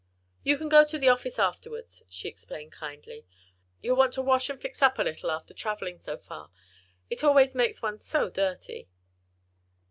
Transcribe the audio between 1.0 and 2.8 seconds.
office afterwards," she explained,